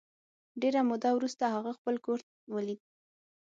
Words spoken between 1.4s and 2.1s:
هغه خپل